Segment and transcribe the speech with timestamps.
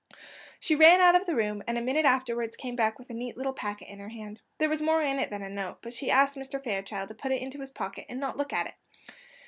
[0.59, 3.37] She ran out of the room, and a minute afterwards came back with a neat
[3.37, 4.41] little packet in her hand.
[4.57, 6.59] There was more in it than a note, but she asked Mr.
[6.59, 8.73] Fairchild to put it into his pocket, and not look at it.